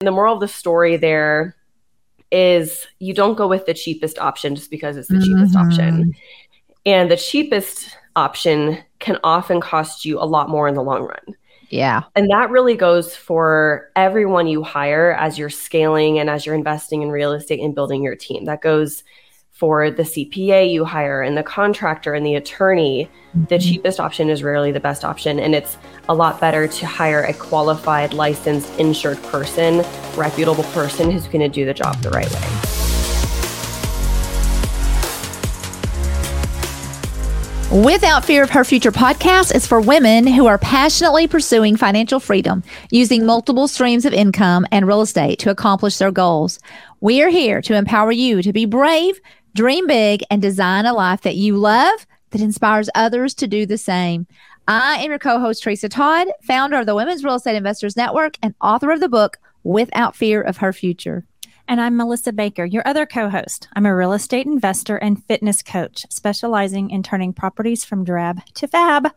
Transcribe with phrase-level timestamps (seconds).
[0.00, 1.54] the moral of the story there
[2.32, 5.36] is you don't go with the cheapest option just because it's the mm-hmm.
[5.36, 6.14] cheapest option.
[6.86, 11.36] And the cheapest option can often cost you a lot more in the long run.
[11.68, 12.02] Yeah.
[12.16, 17.02] And that really goes for everyone you hire as you're scaling and as you're investing
[17.02, 18.46] in real estate and building your team.
[18.46, 19.04] That goes
[19.60, 23.44] for the CPA you hire and the contractor and the attorney, mm-hmm.
[23.44, 25.38] the cheapest option is rarely the best option.
[25.38, 25.76] And it's
[26.08, 29.84] a lot better to hire a qualified, licensed, insured person,
[30.16, 32.80] reputable person who's going to do the job the right way.
[37.84, 42.64] Without Fear of Her Future podcast is for women who are passionately pursuing financial freedom
[42.90, 46.58] using multiple streams of income and real estate to accomplish their goals.
[47.00, 49.20] We are here to empower you to be brave
[49.54, 53.78] Dream big and design a life that you love that inspires others to do the
[53.78, 54.28] same.
[54.68, 58.36] I am your co host, Teresa Todd, founder of the Women's Real Estate Investors Network
[58.42, 61.24] and author of the book, Without Fear of Her Future.
[61.66, 63.66] And I'm Melissa Baker, your other co host.
[63.74, 68.68] I'm a real estate investor and fitness coach, specializing in turning properties from drab to
[68.68, 69.10] fab.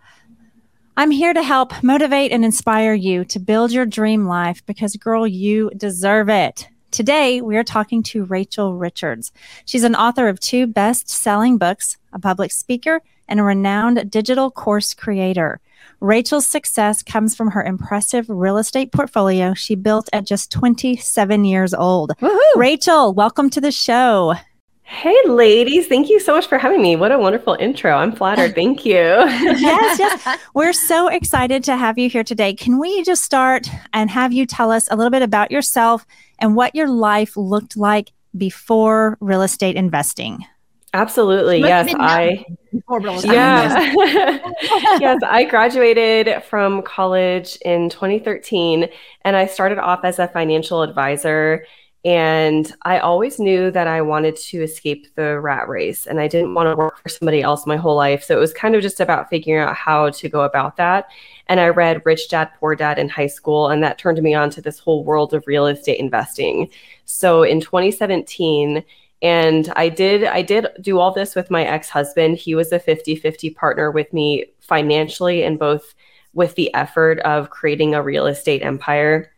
[0.98, 5.28] I'm here to help motivate and inspire you to build your dream life because, girl,
[5.28, 6.68] you deserve it.
[6.94, 9.32] Today, we are talking to Rachel Richards.
[9.66, 14.52] She's an author of two best selling books, a public speaker, and a renowned digital
[14.52, 15.60] course creator.
[16.02, 21.74] Rachel's success comes from her impressive real estate portfolio she built at just 27 years
[21.74, 22.12] old.
[22.22, 22.60] Woo-hoo.
[22.60, 24.36] Rachel, welcome to the show.
[24.84, 25.88] Hey, ladies.
[25.88, 26.96] Thank you so much for having me.
[26.96, 27.92] What a wonderful intro.
[27.94, 28.54] I'm flattered.
[28.56, 28.94] Thank you.
[28.94, 30.40] yes, yes.
[30.54, 32.54] We're so excited to have you here today.
[32.54, 36.06] Can we just start and have you tell us a little bit about yourself
[36.40, 40.46] and what your life looked like before real estate investing.
[40.96, 41.60] Absolutely.
[41.60, 42.46] Yes, I
[43.24, 43.92] Yeah.
[45.00, 48.90] yes, I graduated from college in 2013
[49.26, 51.66] and I started off as a financial advisor
[52.06, 56.54] and I always knew that I wanted to escape the rat race and I didn't
[56.54, 58.24] want to work for somebody else my whole life.
[58.24, 61.08] So it was kind of just about figuring out how to go about that.
[61.48, 64.50] And I read Rich Dad Poor Dad in high school, and that turned me on
[64.52, 66.70] to this whole world of real estate investing.
[67.06, 68.84] So in 2017,
[69.22, 72.38] and I did I did do all this with my ex-husband.
[72.38, 75.96] He was a 50-50 partner with me financially and both
[76.34, 79.33] with the effort of creating a real estate empire.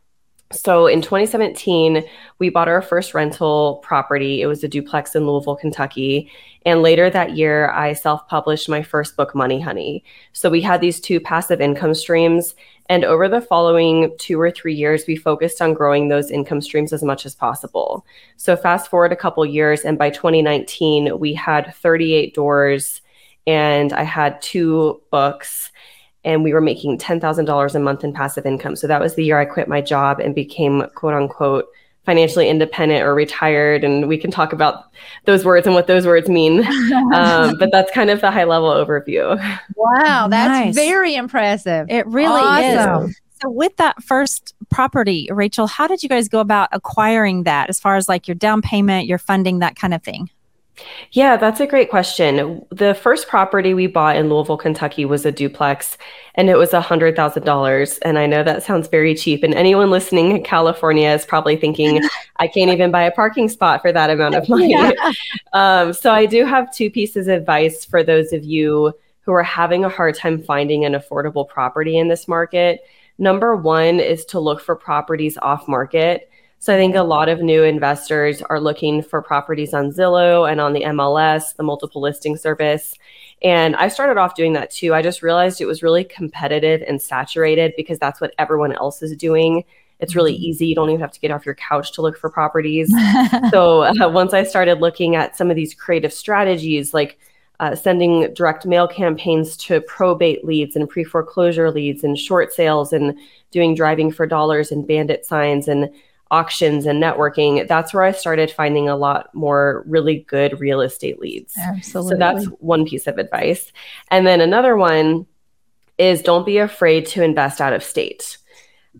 [0.51, 2.03] So in 2017,
[2.37, 4.41] we bought our first rental property.
[4.41, 6.29] It was a duplex in Louisville, Kentucky.
[6.65, 10.03] And later that year, I self published my first book, Money Honey.
[10.33, 12.55] So we had these two passive income streams.
[12.87, 16.93] And over the following two or three years, we focused on growing those income streams
[16.93, 18.05] as much as possible.
[18.37, 23.01] So fast forward a couple years, and by 2019, we had 38 doors
[23.47, 25.71] and I had two books
[26.25, 28.75] and we were making $10,000 a month in passive income.
[28.75, 31.67] So that was the year I quit my job and became quote unquote
[32.05, 33.83] financially independent or retired.
[33.83, 34.85] And we can talk about
[35.25, 36.65] those words and what those words mean.
[37.13, 39.37] um, but that's kind of the high level overview.
[39.75, 40.75] Wow, that's nice.
[40.75, 41.87] very impressive.
[41.89, 43.09] It really awesome.
[43.09, 43.21] is.
[43.41, 47.79] So, with that first property, Rachel, how did you guys go about acquiring that as
[47.79, 50.29] far as like your down payment, your funding, that kind of thing?
[51.11, 52.65] Yeah, that's a great question.
[52.69, 55.97] The first property we bought in Louisville, Kentucky was a duplex
[56.35, 57.99] and it was $100,000.
[58.01, 59.43] And I know that sounds very cheap.
[59.43, 62.01] And anyone listening in California is probably thinking,
[62.37, 64.71] I can't even buy a parking spot for that amount of money.
[64.71, 64.91] Yeah.
[65.53, 69.43] Um, so I do have two pieces of advice for those of you who are
[69.43, 72.81] having a hard time finding an affordable property in this market.
[73.17, 76.29] Number one is to look for properties off market.
[76.65, 80.59] So I think a lot of new investors are looking for properties on Zillow and
[80.59, 82.95] on the MLS, the multiple listing service.
[83.43, 84.91] And I started off doing that too.
[84.91, 89.15] I just realized it was really competitive and saturated because that's what everyone else is
[89.15, 89.63] doing.
[89.99, 90.41] It's really mm-hmm.
[90.41, 90.65] easy.
[90.65, 92.91] You don't even have to get off your couch to look for properties.
[93.51, 97.19] so uh, once I started looking at some of these creative strategies, like
[97.59, 102.91] uh, sending direct mail campaigns to probate leads and pre foreclosure leads and short sales
[102.91, 103.15] and
[103.51, 105.91] doing driving for dollars and bandit signs and
[106.31, 111.19] auctions and networking, that's where I started finding a lot more really good real estate
[111.19, 111.55] leads.
[111.57, 112.11] Absolutely.
[112.11, 113.71] So that's one piece of advice.
[114.09, 115.27] And then another one
[115.97, 118.37] is don't be afraid to invest out of state.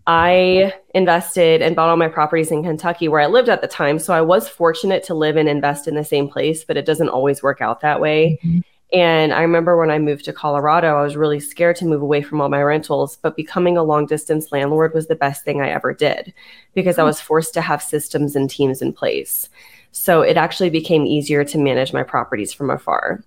[0.06, 3.98] I invested and bought all my properties in Kentucky where I lived at the time.
[3.98, 7.08] So I was fortunate to live and invest in the same place, but it doesn't
[7.08, 8.38] always work out that way.
[8.44, 8.60] Mm-hmm.
[8.92, 12.22] And I remember when I moved to Colorado, I was really scared to move away
[12.22, 15.70] from all my rentals, but becoming a long distance landlord was the best thing I
[15.70, 16.32] ever did
[16.74, 17.08] because I hmm.
[17.08, 19.48] was forced to have systems and teams in place.
[19.90, 23.24] So it actually became easier to manage my properties from afar.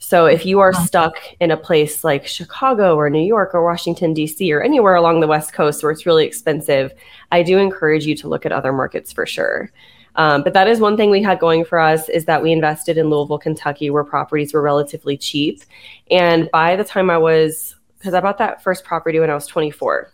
[0.00, 4.14] So if you are stuck in a place like Chicago or New York or Washington,
[4.14, 6.92] D.C., or anywhere along the West Coast where it's really expensive,
[7.32, 9.72] I do encourage you to look at other markets for sure.
[10.18, 12.98] Um, but that is one thing we had going for us is that we invested
[12.98, 15.62] in Louisville, Kentucky, where properties were relatively cheap.
[16.10, 19.46] And by the time I was, because I bought that first property when I was
[19.46, 20.12] 24.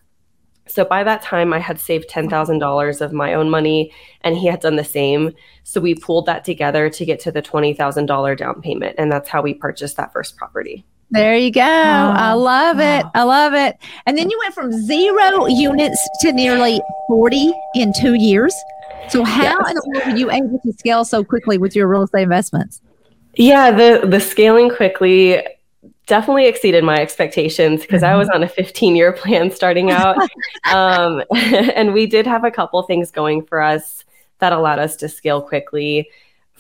[0.67, 3.93] So by that time, I had saved $10,000 of my own money,
[4.23, 5.33] and he had done the same.
[5.63, 8.95] So we pulled that together to get to the $20,000 down payment.
[8.99, 10.85] And that's how we purchased that first property.
[11.11, 11.61] There you go.
[11.61, 12.15] Wow.
[12.17, 13.07] I love it.
[13.15, 13.77] I love it.
[14.07, 18.55] And then you went from zero units to nearly 40 in two years.
[19.09, 19.71] So how yes.
[19.71, 22.81] in the world were you able to scale so quickly with your real estate investments?
[23.37, 25.43] Yeah, the the scaling quickly
[26.07, 28.37] definitely exceeded my expectations because I was mm-hmm.
[28.37, 30.17] on a 15 year plan starting out.
[30.73, 34.05] um, and we did have a couple things going for us
[34.39, 36.09] that allowed us to scale quickly.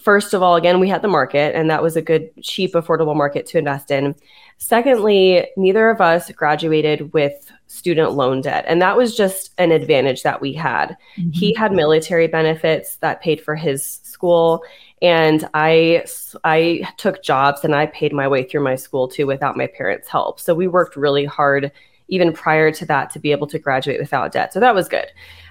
[0.04, 3.16] First of all, again, we had the market, and that was a good, cheap, affordable
[3.16, 4.14] market to invest in.
[4.58, 10.22] Secondly, neither of us graduated with student loan debt, and that was just an advantage
[10.22, 10.94] that we had.
[11.16, 11.30] Mm-hmm.
[11.30, 14.62] He had military benefits that paid for his school,
[15.00, 16.04] and I
[16.44, 20.08] I took jobs and I paid my way through my school too without my parents'
[20.08, 20.38] help.
[20.38, 21.72] So we worked really hard
[22.08, 24.52] even prior to that to be able to graduate without debt.
[24.52, 25.06] So that was good.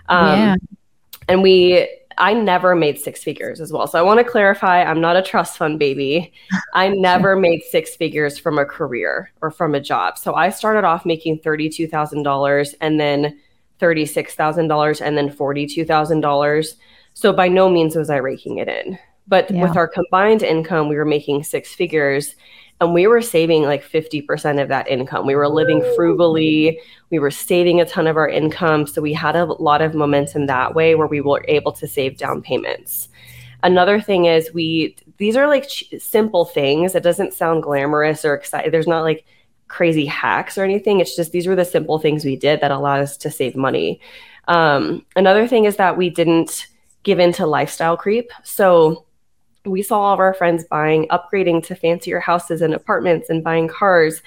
[0.09, 0.55] Um, yeah.
[1.27, 3.87] And we I never made six figures as well.
[3.87, 6.33] So I want to clarify I'm not a trust fund baby.
[6.73, 10.17] I never made six figures from a career or from a job.
[10.17, 13.39] So I started off making $32,000 and then
[13.79, 16.75] $36,000 and then $42,000.
[17.13, 18.97] So by no means was I raking it in.
[19.27, 19.61] But yeah.
[19.61, 22.35] with our combined income, we were making six figures
[22.83, 25.25] and we were saving like 50% of that income.
[25.25, 28.87] We were living frugally, we were saving a ton of our income.
[28.87, 32.17] So we had a lot of momentum that way where we were able to save
[32.17, 33.07] down payments.
[33.63, 36.95] Another thing is we these are like ch- simple things.
[36.95, 38.71] It doesn't sound glamorous or exciting.
[38.71, 39.25] There's not like
[39.69, 40.99] crazy hacks or anything.
[40.99, 44.01] It's just these were the simple things we did that allowed us to save money.
[44.49, 46.67] Um, another thing is that we didn't
[47.03, 48.29] give into lifestyle creep.
[48.43, 49.05] So
[49.65, 53.67] we saw all of our friends buying, upgrading to fancier houses and apartments and buying
[53.67, 54.21] cars.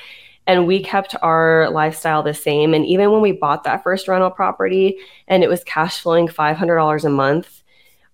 [0.46, 2.72] And we kept our lifestyle the same.
[2.72, 4.98] And even when we bought that first rental property
[5.28, 7.62] and it was cash flowing $500 a month,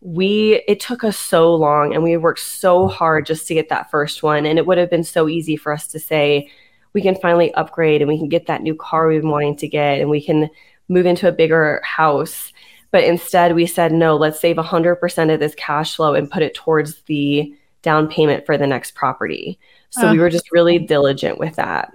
[0.03, 3.89] we it took us so long and we worked so hard just to get that
[3.89, 6.51] first one and it would have been so easy for us to say
[6.93, 9.69] we can finally upgrade and we can get that new car we've been wanting to
[9.69, 10.51] get and we can
[10.89, 12.53] move into a bigger house
[12.93, 16.55] but instead, we said, no, let's save 100% of this cash flow and put it
[16.55, 19.59] towards the down payment for the next property.
[19.91, 21.93] So uh, we were just really diligent with that.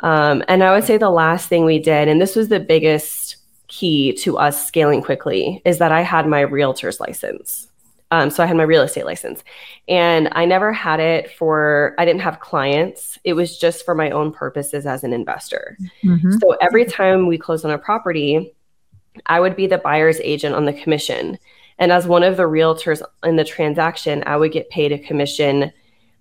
[0.00, 3.36] Um, and I would say the last thing we did, and this was the biggest
[3.68, 7.68] key to us scaling quickly, is that I had my realtor's license.
[8.10, 9.42] Um, so I had my real estate license
[9.88, 13.18] and I never had it for, I didn't have clients.
[13.24, 15.76] It was just for my own purposes as an investor.
[16.04, 16.32] Mm-hmm.
[16.38, 18.54] So every time we closed on a property,
[19.26, 21.38] I would be the buyer's agent on the commission.
[21.78, 25.72] And as one of the realtors in the transaction, I would get paid a commission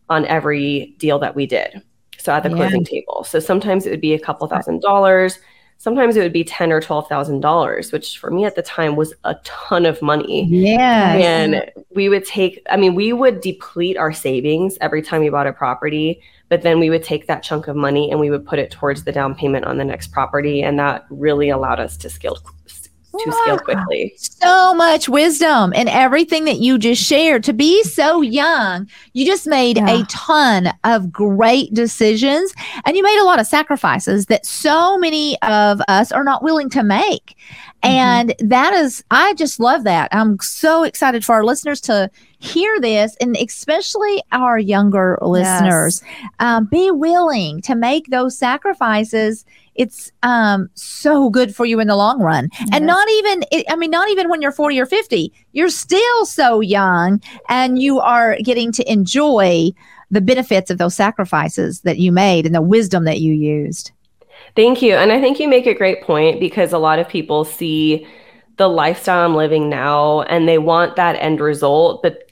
[0.10, 1.82] on every deal that we did.
[2.18, 2.56] So at the yeah.
[2.56, 3.24] closing table.
[3.24, 5.40] So sometimes it would be a couple thousand dollars.
[5.78, 8.96] Sometimes it would be ten or twelve thousand dollars, which for me at the time
[8.96, 10.46] was a ton of money.
[10.46, 11.16] Yeah.
[11.16, 15.48] And we would take, I mean, we would deplete our savings every time we bought
[15.48, 18.60] a property, but then we would take that chunk of money and we would put
[18.60, 20.64] it towards the down payment on the next property.
[20.64, 22.38] And that really allowed us to scale
[23.20, 24.14] to scale quickly.
[24.18, 27.44] So much wisdom and everything that you just shared.
[27.46, 30.02] To be so young, you just made yeah.
[30.02, 32.54] a ton of great decisions
[32.86, 36.70] and you made a lot of sacrifices that so many of us are not willing
[36.72, 37.36] to make.
[37.84, 37.90] Mm-hmm.
[37.92, 40.10] And that is, I just love that.
[40.14, 42.10] I'm so excited for our listeners to
[42.40, 46.02] hear this, and especially our younger listeners.
[46.06, 46.32] Yes.
[46.40, 51.96] Um, be willing to make those sacrifices it's um so good for you in the
[51.96, 52.50] long run.
[52.60, 52.70] Yes.
[52.74, 56.60] and not even i mean not even when you're 40 or 50 you're still so
[56.60, 59.72] young and you are getting to enjoy
[60.12, 63.92] the benefits of those sacrifices that you made and the wisdom that you used.
[64.56, 64.96] Thank you.
[64.96, 68.08] And i think you make a great point because a lot of people see
[68.58, 72.30] the lifestyle i'm living now and they want that end result but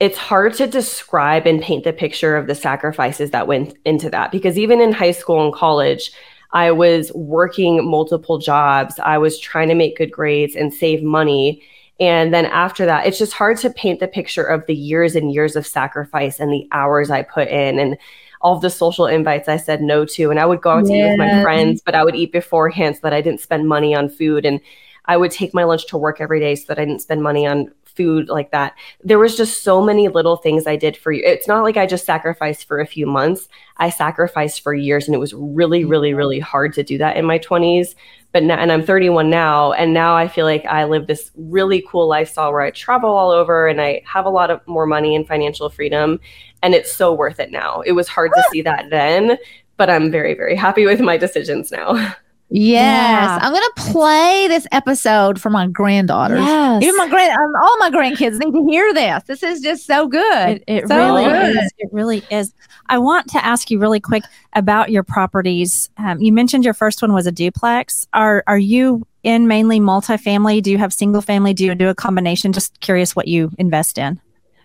[0.00, 4.32] it's hard to describe and paint the picture of the sacrifices that went into that
[4.32, 6.10] because even in high school and college
[6.52, 8.98] I was working multiple jobs.
[9.02, 11.62] I was trying to make good grades and save money.
[11.98, 15.32] And then after that, it's just hard to paint the picture of the years and
[15.32, 17.96] years of sacrifice and the hours I put in and
[18.40, 20.30] all the social invites I said no to.
[20.30, 22.96] And I would go out to eat with my friends, but I would eat beforehand
[22.96, 24.44] so that I didn't spend money on food.
[24.44, 24.60] And
[25.06, 27.46] I would take my lunch to work every day so that I didn't spend money
[27.46, 28.74] on food like that.
[29.02, 31.22] There was just so many little things I did for you.
[31.24, 33.48] It's not like I just sacrificed for a few months.
[33.78, 37.24] I sacrificed for years and it was really really really hard to do that in
[37.24, 37.94] my 20s.
[38.32, 41.84] But now and I'm 31 now and now I feel like I live this really
[41.88, 45.14] cool lifestyle where I travel all over and I have a lot of more money
[45.14, 46.18] and financial freedom
[46.62, 47.82] and it's so worth it now.
[47.82, 49.38] It was hard to see that then,
[49.76, 52.14] but I'm very very happy with my decisions now.
[52.54, 53.38] Yes, yeah.
[53.40, 56.40] I'm going to play this episode for my granddaughters.
[56.40, 56.82] Yes.
[56.82, 59.22] Even my grand, um, all my grandkids need to hear this.
[59.24, 60.48] This is just so good.
[60.50, 61.56] It, it so really good.
[61.56, 61.72] is.
[61.78, 62.52] It really is.
[62.90, 65.88] I want to ask you really quick about your properties.
[65.96, 68.06] Um, you mentioned your first one was a duplex.
[68.12, 70.62] Are are you in mainly multifamily?
[70.62, 71.54] Do you have single family?
[71.54, 72.52] Do you do a combination?
[72.52, 74.20] Just curious what you invest in.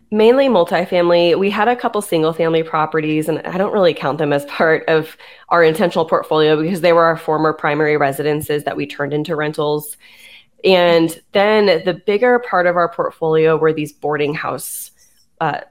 [0.09, 1.37] Mainly multifamily.
[1.37, 4.85] We had a couple single family properties, and I don't really count them as part
[4.87, 5.17] of
[5.49, 9.97] our intentional portfolio because they were our former primary residences that we turned into rentals.
[10.63, 14.91] And then the bigger part of our portfolio were these boarding house
[15.39, 15.61] uh,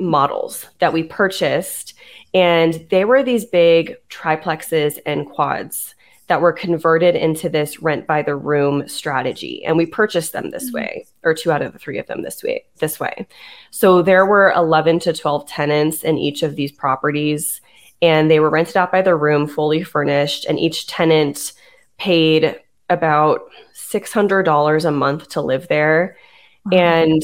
[0.00, 1.94] models that we purchased.
[2.34, 5.94] And they were these big triplexes and quads
[6.28, 9.64] that were converted into this rent by the room strategy.
[9.64, 10.76] And we purchased them this mm-hmm.
[10.76, 13.26] way or two out of the three of them this way this way.
[13.70, 17.60] So there were 11 to 12 tenants in each of these properties
[18.00, 21.52] and they were rented out by the room fully furnished and each tenant
[21.98, 23.40] paid about
[23.74, 26.16] $600 a month to live there.
[26.70, 27.22] And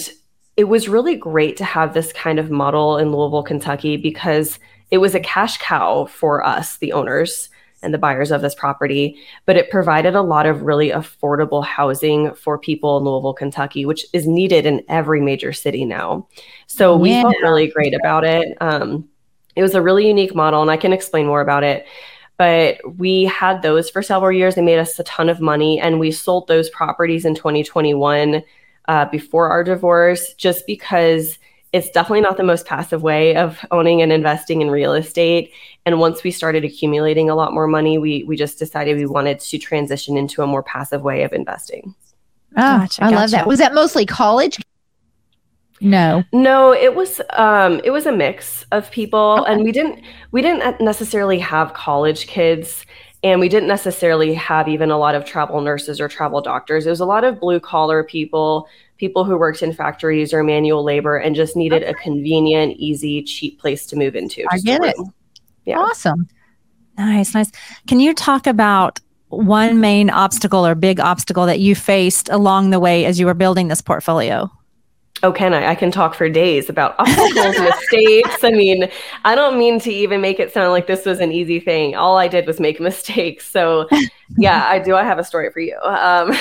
[0.56, 4.58] it was really great to have this kind of model in Louisville Kentucky because
[4.90, 7.50] it was a cash cow for us the owners
[7.84, 12.34] and the buyers of this property, but it provided a lot of really affordable housing
[12.34, 16.26] for people in Louisville, Kentucky, which is needed in every major city now.
[16.66, 17.22] So we yeah.
[17.22, 18.56] felt really great about it.
[18.60, 19.08] Um,
[19.54, 21.86] it was a really unique model, and I can explain more about it.
[22.36, 24.56] But we had those for several years.
[24.56, 28.42] They made us a ton of money, and we sold those properties in 2021
[28.88, 31.38] uh, before our divorce just because
[31.74, 35.52] it's definitely not the most passive way of owning and investing in real estate.
[35.84, 39.40] And once we started accumulating a lot more money, we we just decided we wanted
[39.40, 41.92] to transition into a more passive way of investing.
[42.56, 43.16] Oh, gotcha, I gotcha.
[43.16, 43.46] love that.
[43.48, 44.60] Was that mostly college?
[45.80, 46.22] No.
[46.32, 49.52] No, it was um it was a mix of people okay.
[49.52, 50.00] and we didn't
[50.30, 52.86] we didn't necessarily have college kids
[53.24, 56.86] and we didn't necessarily have even a lot of travel nurses or travel doctors.
[56.86, 58.68] It was a lot of blue collar people
[59.04, 63.60] people who worked in factories or manual labor and just needed a convenient, easy, cheap
[63.60, 64.42] place to move into.
[64.50, 64.96] I get it.
[65.66, 65.78] Yeah.
[65.78, 66.26] Awesome.
[66.96, 67.50] Nice, nice.
[67.86, 72.80] Can you talk about one main obstacle or big obstacle that you faced along the
[72.80, 74.50] way as you were building this portfolio?
[75.22, 75.72] Oh, can I?
[75.72, 78.42] I can talk for days about obstacles, mistakes.
[78.42, 78.88] I mean,
[79.26, 81.94] I don't mean to even make it sound like this was an easy thing.
[81.94, 83.46] All I did was make mistakes.
[83.50, 83.86] So,
[84.38, 84.94] yeah, I do.
[84.96, 85.78] I have a story for you.
[85.82, 86.32] Um,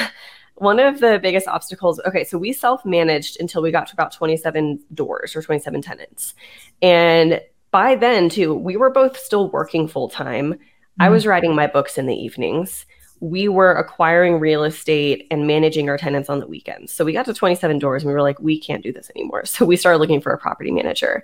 [0.63, 4.79] one of the biggest obstacles okay so we self-managed until we got to about 27
[4.93, 6.33] doors or 27 tenants.
[6.81, 7.41] And
[7.71, 10.53] by then too we were both still working full-time.
[10.53, 11.01] Mm-hmm.
[11.01, 12.85] i was writing my books in the evenings
[13.23, 16.91] we were acquiring real estate and managing our tenants on the weekends.
[16.91, 19.45] So we got to 27 doors and we were like, we can't do this anymore.
[19.53, 21.23] So we started looking for a property manager.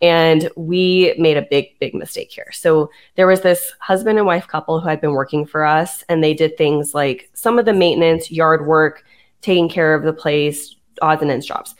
[0.00, 2.50] And we made a big, big mistake here.
[2.52, 6.22] So there was this husband and wife couple who had been working for us, and
[6.22, 9.04] they did things like some of the maintenance, yard work,
[9.40, 11.74] taking care of the place, odds and ends jobs.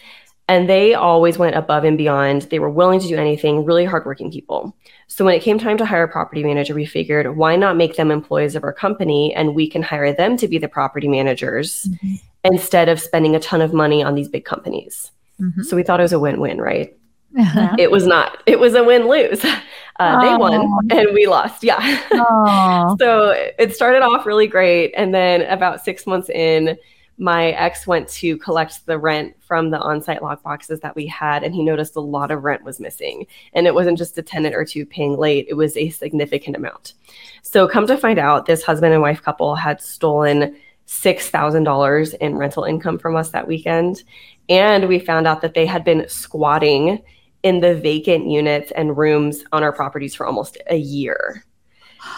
[0.47, 2.43] And they always went above and beyond.
[2.43, 4.77] They were willing to do anything, really hardworking people.
[5.09, 7.97] So when it came time to hire a property manager, we figured why not make
[7.97, 11.85] them employees of our company and we can hire them to be the property managers
[11.85, 12.15] mm-hmm.
[12.45, 15.11] instead of spending a ton of money on these big companies.
[15.41, 15.63] Mm-hmm.
[15.63, 16.95] So we thought it was a win-win, right?
[17.39, 17.75] Uh-huh.
[17.79, 18.43] It was not.
[18.47, 19.45] It was a win-lose.
[20.01, 21.63] Uh, they won and we lost.
[21.63, 21.79] Yeah.
[22.99, 26.77] so it started off really great, and then about six months in,
[27.17, 31.45] my ex went to collect the rent from the on-site lock boxes that we had
[31.45, 33.27] and he noticed a lot of rent was missing.
[33.53, 36.95] And it wasn't just a tenant or two paying late it was a significant amount.
[37.43, 40.57] So come to find out this husband and wife couple had stolen
[40.87, 44.03] $6000 in rental income from us that weekend.
[44.49, 47.03] And we found out that they had been squatting
[47.43, 51.45] in the vacant units and rooms on our properties for almost a year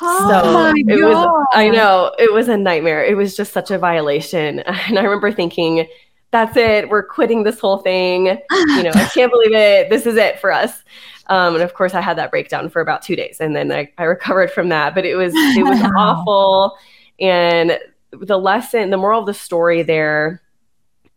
[0.03, 1.03] Oh so it God.
[1.03, 3.05] was I know it was a nightmare.
[3.05, 4.63] It was just such a violation.
[4.89, 5.87] And I remember thinking,
[6.31, 8.27] that's it, we're quitting this whole thing.
[8.27, 9.91] You know, I can't believe it.
[9.91, 10.83] This is it for us.
[11.29, 13.91] Um, and of course I had that breakdown for about two days and then I,
[13.99, 14.95] I recovered from that.
[14.95, 16.77] But it was it was awful.
[17.21, 17.79] And
[18.13, 20.43] the lesson, the moral of the story there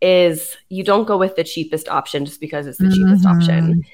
[0.00, 3.06] is you don't go with the cheapest option just because it's the mm-hmm.
[3.08, 3.84] cheapest option.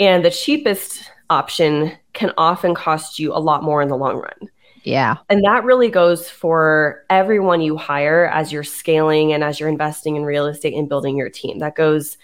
[0.00, 4.48] And the cheapest option can often cost you a lot more in the long run.
[4.84, 5.16] Yeah.
[5.28, 10.16] And that really goes for everyone you hire as you're scaling and as you're investing
[10.16, 11.58] in real estate and building your team.
[11.58, 12.16] That goes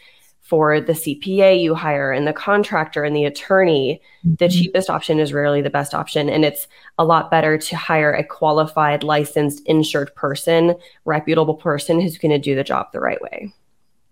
[0.50, 4.00] for the CPA you hire and the contractor and the attorney.
[4.26, 4.35] Mm-hmm.
[4.38, 6.29] The cheapest option is rarely the best option.
[6.29, 10.75] And it's a lot better to hire a qualified, licensed, insured person,
[11.05, 13.55] reputable person who's going to do the job the right way.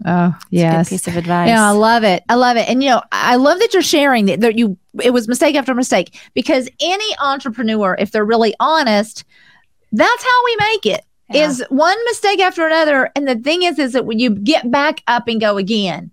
[0.06, 0.90] Oh, yes.
[0.90, 1.48] piece of advice.
[1.48, 2.22] Yeah, I love it.
[2.28, 2.68] I love it.
[2.68, 5.74] And you know, I love that you're sharing that, that you it was mistake after
[5.74, 9.24] mistake because any entrepreneur, if they're really honest,
[9.92, 11.04] that's how we make it.
[11.30, 11.48] Yeah.
[11.48, 13.10] Is one mistake after another.
[13.14, 16.10] And the thing is, is that when you get back up and go again,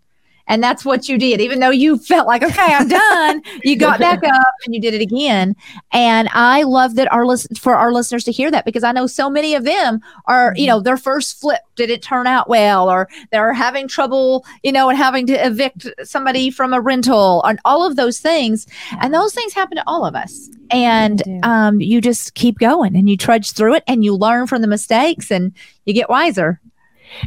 [0.48, 1.42] and that's what you did.
[1.42, 4.94] Even though you felt like, okay, I'm done, you got back up and you did
[4.94, 5.56] it again.
[5.92, 9.08] And I love that our list for our listeners to hear that because I know
[9.08, 13.10] so many of them are, you know, their first flip didn't turn out well, or
[13.32, 17.86] they're having trouble, you know, and having to evict somebody from a rental and all
[17.86, 18.68] of those things.
[19.00, 20.50] And those things happen to all of us.
[20.72, 24.62] And um, you just keep going and you trudge through it and you learn from
[24.62, 25.54] the mistakes and
[25.86, 26.60] you get wiser.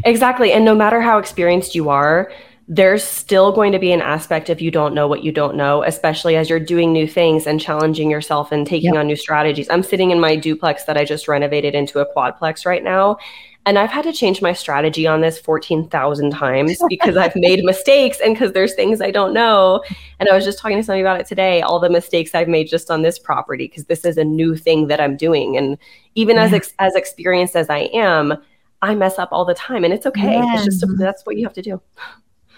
[0.04, 0.52] Exactly.
[0.52, 2.30] And no matter how experienced you are,
[2.70, 5.82] there's still going to be an aspect if you don't know what you don't know,
[5.84, 9.00] especially as you're doing new things and challenging yourself and taking yep.
[9.00, 9.70] on new strategies.
[9.70, 13.16] I'm sitting in my duplex that I just renovated into a quadplex right now.
[13.64, 18.20] And I've had to change my strategy on this 14,000 times because I've made mistakes
[18.22, 19.82] and because there's things I don't know.
[20.20, 22.68] And I was just talking to somebody about it today, all the mistakes I've made
[22.68, 25.56] just on this property because this is a new thing that I'm doing.
[25.56, 25.78] And
[26.16, 26.44] even yeah.
[26.44, 28.34] as ex- as experienced as I am,
[28.82, 30.34] I mess up all the time and it's okay.
[30.34, 30.54] Yeah.
[30.54, 31.80] It's just that's what you have to do.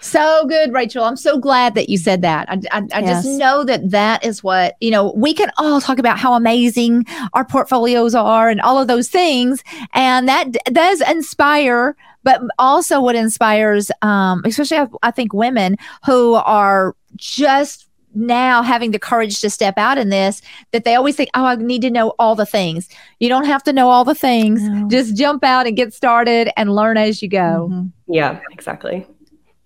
[0.01, 1.03] So good, Rachel.
[1.03, 2.49] I'm so glad that you said that.
[2.49, 3.23] I, I, I yes.
[3.23, 7.05] just know that that is what, you know, we can all talk about how amazing
[7.33, 9.63] our portfolios are and all of those things.
[9.93, 15.77] And that d- does inspire, but also what inspires, um, especially I, I think women
[16.05, 20.41] who are just now having the courage to step out in this
[20.71, 22.89] that they always think, oh, I need to know all the things.
[23.19, 24.63] You don't have to know all the things.
[24.63, 24.87] No.
[24.89, 27.69] Just jump out and get started and learn as you go.
[27.71, 28.13] Mm-hmm.
[28.13, 29.05] Yeah, exactly.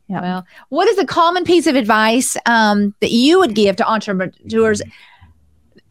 [0.08, 0.22] Yeah.
[0.22, 4.82] Well, what is a common piece of advice um, that you would give to entrepreneurs?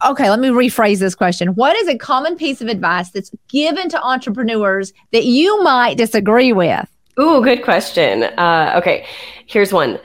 [0.07, 1.49] Okay, let me rephrase this question.
[1.55, 6.53] What is a common piece of advice that's given to entrepreneurs that you might disagree
[6.53, 6.89] with?
[7.19, 8.25] Ooh, good question.
[8.25, 9.07] Uh, okay,
[9.47, 9.99] here's one.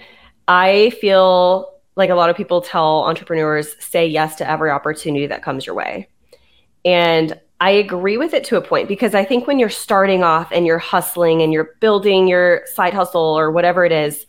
[0.48, 5.44] I feel like a lot of people tell entrepreneurs say yes to every opportunity that
[5.44, 6.08] comes your way.
[6.86, 10.50] And I agree with it to a point because I think when you're starting off
[10.52, 14.26] and you're hustling and you're building your side hustle or whatever it is,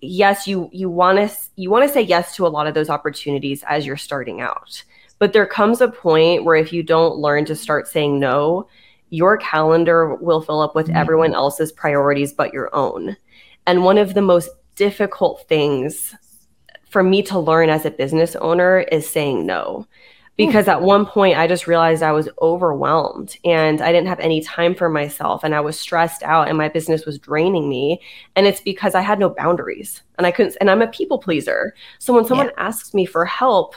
[0.00, 2.88] yes, you you want to you want to say yes to a lot of those
[2.88, 4.82] opportunities as you're starting out.
[5.18, 8.68] But there comes a point where if you don't learn to start saying no,
[9.10, 10.96] your calendar will fill up with mm-hmm.
[10.96, 13.16] everyone else's priorities but your own.
[13.66, 16.14] And one of the most difficult things
[16.88, 19.86] for me to learn as a business owner is saying no
[20.38, 20.46] Hmm.
[20.46, 24.40] because at one point I just realized I was overwhelmed and I didn't have any
[24.40, 28.00] time for myself and I was stressed out and my business was draining me
[28.34, 31.74] and it's because I had no boundaries and I couldn't and I'm a people pleaser.
[31.98, 32.64] So when someone yeah.
[32.64, 33.76] asks me for help,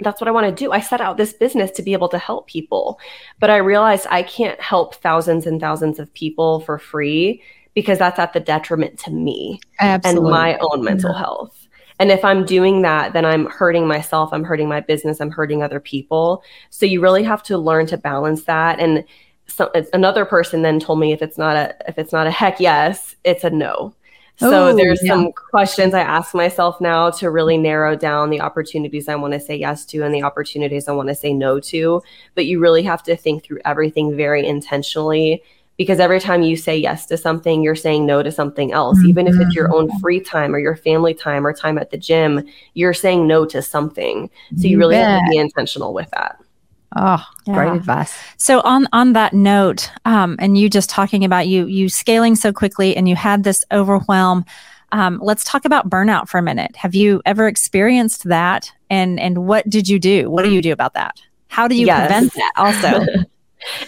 [0.00, 0.72] that's what I want to do.
[0.72, 2.98] I set out this business to be able to help people.
[3.38, 7.42] But I realized I can't help thousands and thousands of people for free
[7.74, 10.28] because that's at the detriment to me Absolutely.
[10.28, 11.18] and my own mental yeah.
[11.18, 11.65] health.
[11.98, 15.62] And if I'm doing that, then I'm hurting myself, I'm hurting my business, I'm hurting
[15.62, 16.42] other people.
[16.70, 18.78] So you really have to learn to balance that.
[18.78, 19.04] And
[19.46, 22.60] so another person then told me if it's not a if it's not a heck
[22.60, 23.94] yes, it's a no.
[24.38, 25.14] So Ooh, there's yeah.
[25.14, 29.40] some questions I ask myself now to really narrow down the opportunities I want to
[29.40, 32.02] say yes to and the opportunities I want to say no to.
[32.34, 35.42] But you really have to think through everything very intentionally
[35.76, 38.98] because every time you say yes to something, you're saying no to something else.
[38.98, 39.08] Mm-hmm.
[39.08, 39.98] Even if it's your own mm-hmm.
[39.98, 43.60] free time or your family time or time at the gym, you're saying no to
[43.60, 44.30] something.
[44.56, 46.40] So you, really have to be intentional with that.
[46.94, 47.54] Oh, yeah.
[47.54, 48.16] great advice.
[48.38, 52.52] So on on that note, um, and you just talking about you you scaling so
[52.52, 54.44] quickly and you had this overwhelm.
[54.92, 56.74] Um, let's talk about burnout for a minute.
[56.76, 58.72] Have you ever experienced that?
[58.88, 60.30] And and what did you do?
[60.30, 61.20] What do you do about that?
[61.48, 62.06] How do you yes.
[62.06, 62.52] prevent that?
[62.56, 63.24] Also.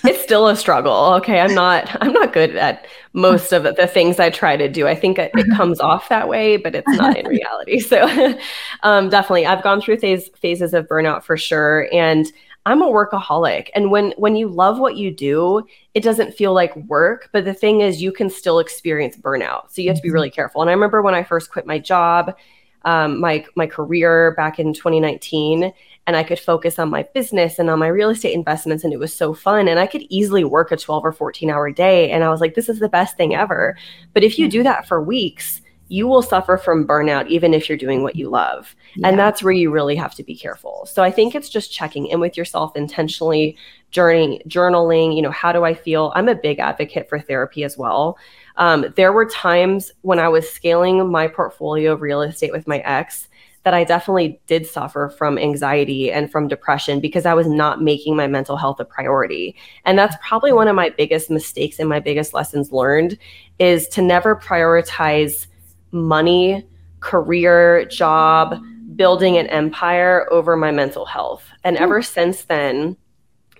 [0.04, 1.12] it's still a struggle.
[1.14, 4.86] Okay, I'm not I'm not good at most of the things I try to do.
[4.86, 7.78] I think it, comes off that way, but it's not in reality.
[7.80, 8.38] So
[8.82, 12.26] um, definitely, I've gone through phase, phases of burnout for sure, and
[12.66, 13.70] I'm a workaholic.
[13.74, 17.28] And when when you love what you do, it doesn't feel like work.
[17.32, 19.70] But the thing is, you can still experience burnout.
[19.70, 20.14] So you have to be mm-hmm.
[20.14, 20.60] really careful.
[20.62, 22.36] And I remember when I first quit my job.
[22.84, 25.72] Um, my my career back in 2019
[26.08, 28.82] and I could focus on my business and on my real estate investments.
[28.82, 29.68] And it was so fun.
[29.68, 32.10] And I could easily work a 12 or 14 hour day.
[32.10, 33.76] And I was like, this is the best thing ever.
[34.14, 37.76] But if you do that for weeks, you will suffer from burnout even if you're
[37.76, 38.74] doing what you love.
[38.96, 39.08] Yeah.
[39.08, 40.88] And that's where you really have to be careful.
[40.90, 43.58] So I think it's just checking in with yourself intentionally,
[43.90, 46.10] journey, journaling, you know, how do I feel?
[46.14, 48.16] I'm a big advocate for therapy as well.
[48.56, 52.78] Um, there were times when I was scaling my portfolio of real estate with my
[52.78, 53.28] ex
[53.68, 58.16] that I definitely did suffer from anxiety and from depression because I was not making
[58.16, 59.54] my mental health a priority.
[59.84, 63.18] And that's probably one of my biggest mistakes and my biggest lessons learned
[63.58, 65.48] is to never prioritize
[65.92, 66.66] money,
[67.00, 68.58] career, job,
[68.96, 71.44] building an empire over my mental health.
[71.62, 71.82] And hmm.
[71.82, 72.96] ever since then,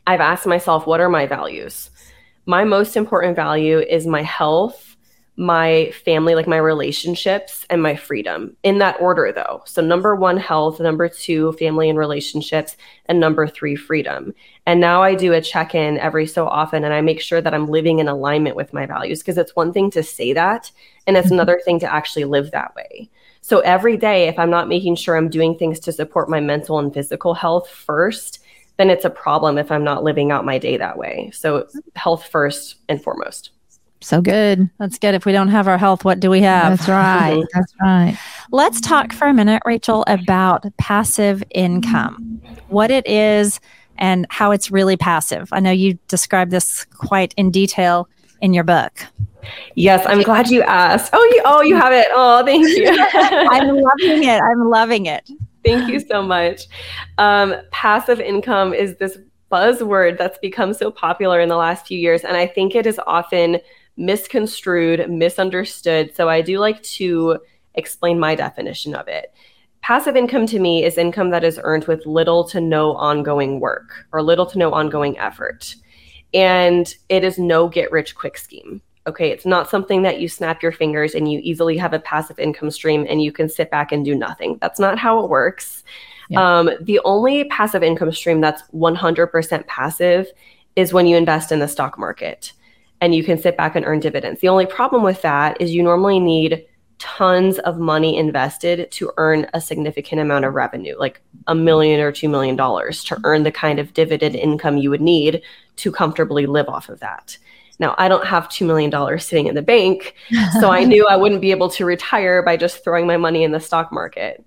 [0.07, 1.90] I've asked myself, what are my values?
[2.47, 4.88] My most important value is my health
[5.38, 9.62] my family, like my relationships and my freedom in that order, though.
[9.66, 14.35] So, number one, health, number two, family and relationships, and number three, freedom.
[14.66, 17.55] And now I do a check in every so often and I make sure that
[17.55, 20.72] I'm living in alignment with my values because it's one thing to say that,
[21.07, 21.35] and it's mm-hmm.
[21.35, 23.09] another thing to actually live that way.
[23.40, 26.81] So, every day, if I'm not making sure I'm doing things to support my mental
[26.81, 28.40] and physical health first,
[28.77, 31.31] then it's a problem if I'm not living out my day that way.
[31.33, 33.53] So, health first and foremost.
[34.00, 34.70] So good.
[34.78, 35.14] That's good.
[35.14, 36.78] If we don't have our health, what do we have?
[36.78, 37.44] That's right.
[37.54, 38.18] That's right.
[38.50, 43.61] Let's talk for a minute, Rachel, about passive income, what it is
[43.98, 45.48] and how it's really passive.
[45.52, 48.08] I know you described this quite in detail
[48.40, 49.04] in your book.
[49.74, 51.11] Yes, I'm glad you asked.
[51.12, 52.06] Oh, you oh you have it.
[52.12, 52.87] Oh, thank you.
[53.12, 54.40] I'm loving it.
[54.40, 55.28] I'm loving it.
[55.64, 56.66] Thank you so much.
[57.18, 59.18] Um, passive income is this
[59.50, 63.00] buzzword that's become so popular in the last few years, and I think it is
[63.06, 63.58] often
[63.98, 66.14] misconstrued, misunderstood.
[66.14, 67.38] So I do like to
[67.74, 69.32] explain my definition of it.
[69.82, 74.06] Passive income to me is income that is earned with little to no ongoing work
[74.12, 75.74] or little to no ongoing effort.
[76.34, 78.82] And it is no get rich quick scheme.
[79.06, 82.38] Okay, it's not something that you snap your fingers and you easily have a passive
[82.38, 84.58] income stream and you can sit back and do nothing.
[84.61, 85.82] That's not how it works.
[86.28, 86.58] Yeah.
[86.58, 90.26] Um, the only passive income stream that's 100% passive
[90.76, 92.52] is when you invest in the stock market
[93.00, 94.40] and you can sit back and earn dividends.
[94.40, 96.64] The only problem with that is you normally need
[96.98, 102.11] tons of money invested to earn a significant amount of revenue, like a million or
[102.11, 105.42] two million dollars to earn the kind of dividend income you would need
[105.76, 107.38] to comfortably live off of that.
[107.78, 110.16] Now, I don't have $2 million sitting in the bank,
[110.61, 113.52] so I knew I wouldn't be able to retire by just throwing my money in
[113.52, 114.44] the stock market.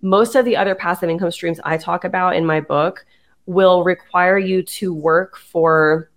[0.00, 3.04] Most of the other passive income streams I talk about in my book
[3.46, 6.08] will require you to work for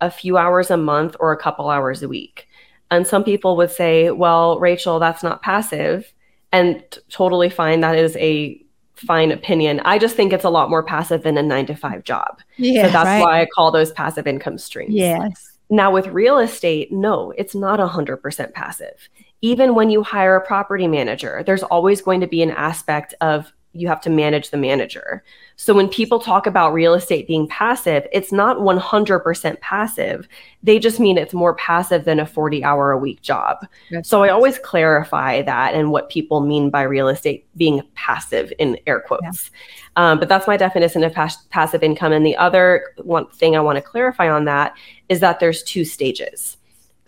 [0.00, 2.48] a few hours a month or a couple hours a week.
[2.90, 6.12] And some people would say, well, Rachel, that's not passive.
[6.52, 7.80] And t- totally fine.
[7.80, 8.60] That is a
[8.96, 9.80] fine opinion.
[9.84, 12.40] I just think it's a lot more passive than a nine to five job.
[12.56, 13.20] Yeah, so that's right.
[13.20, 14.94] why I call those passive income streams.
[14.94, 15.58] Yes.
[15.70, 19.08] Now, with real estate, no, it's not 100% passive.
[19.42, 23.52] Even when you hire a property manager, there's always going to be an aspect of
[23.78, 25.22] you have to manage the manager.
[25.56, 30.28] So when people talk about real estate being passive, it's not 100% passive.
[30.62, 33.66] They just mean it's more passive than a 40 hour a week job.
[33.90, 38.52] That's so I always clarify that and what people mean by real estate being passive
[38.58, 39.50] in air quotes.
[39.96, 40.10] Yeah.
[40.10, 42.12] Um, but that's my definition of pas- passive income.
[42.12, 44.76] And the other one thing I want to clarify on that
[45.08, 46.57] is that there's two stages.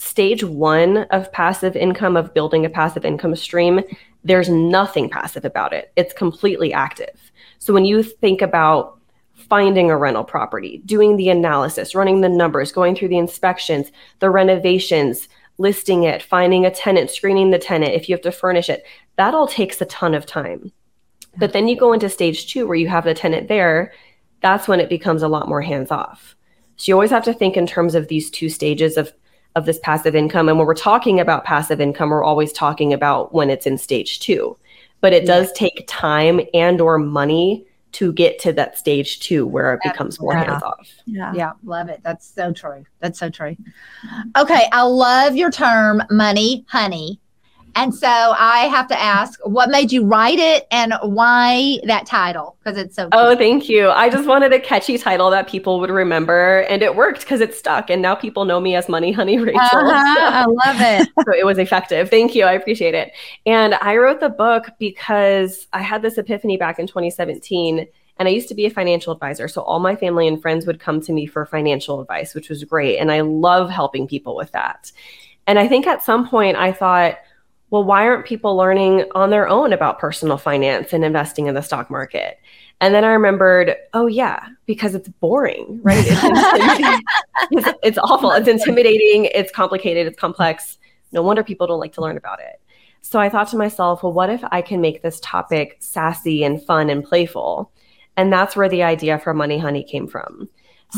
[0.01, 3.83] Stage one of passive income, of building a passive income stream,
[4.25, 5.93] there's nothing passive about it.
[5.95, 7.31] It's completely active.
[7.59, 8.99] So when you think about
[9.35, 14.31] finding a rental property, doing the analysis, running the numbers, going through the inspections, the
[14.31, 18.85] renovations, listing it, finding a tenant, screening the tenant, if you have to furnish it,
[19.17, 20.73] that all takes a ton of time.
[21.37, 23.93] But then you go into stage two where you have the tenant there,
[24.41, 26.37] that's when it becomes a lot more hands off.
[26.77, 29.13] So you always have to think in terms of these two stages of
[29.57, 30.49] of this passive income.
[30.49, 34.21] And when we're talking about passive income, we're always talking about when it's in stage
[34.21, 34.57] two
[35.01, 39.75] but it does take time and or money to get to that stage two where
[39.75, 40.45] it becomes more yeah.
[40.45, 40.89] hands off.
[41.07, 41.33] Yeah.
[41.35, 41.53] Yeah.
[41.65, 42.01] Love it.
[42.05, 42.85] That's so true.
[43.01, 43.57] That's so true.
[44.37, 44.69] Okay.
[44.73, 47.20] I love your term money, honey.
[47.75, 52.57] And so I have to ask, what made you write it and why that title?
[52.63, 53.09] Because it's so.
[53.13, 53.91] Oh, thank you.
[53.91, 57.55] I just wanted a catchy title that people would remember, and it worked because it
[57.55, 57.91] stuck.
[57.91, 59.61] And now people know me as Money Honey Rachel.
[59.61, 60.23] Uh-huh, so.
[60.23, 61.09] I love it.
[61.25, 62.11] so it was effective.
[62.11, 62.45] Thank you.
[62.45, 63.13] I appreciate it.
[63.47, 67.87] And I wrote the book because I had this epiphany back in 2017.
[68.19, 69.49] And I used to be a financial advisor.
[69.49, 72.63] So all my family and friends would come to me for financial advice, which was
[72.65, 72.99] great.
[72.99, 74.93] And I love helping people with that.
[75.47, 77.19] And I think at some point I thought,
[77.71, 81.63] well, why aren't people learning on their own about personal finance and investing in the
[81.63, 82.39] stock market?
[82.81, 86.05] And then I remembered, oh, yeah, because it's boring, right?
[86.07, 87.03] It's,
[87.51, 88.33] it's, it's, awful.
[88.33, 89.27] It's intimidating.
[89.27, 90.07] It's complicated.
[90.07, 90.79] It's complex.
[91.13, 92.61] No wonder people don't like to learn about it.
[93.03, 96.63] So I thought to myself, well, what if I can make this topic sassy and
[96.63, 97.71] fun and playful?
[98.17, 100.49] And that's where the idea for Money Honey came from.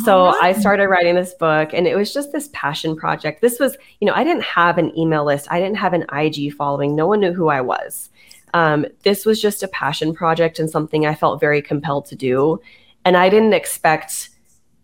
[0.04, 0.42] So right.
[0.42, 3.42] I started writing this book and it was just this passion project.
[3.42, 6.54] This was, you know, I didn't have an email list, I didn't have an IG
[6.54, 8.10] following, no one knew who I was.
[8.54, 12.60] Um, this was just a passion project and something I felt very compelled to do.
[13.04, 14.30] And I didn't expect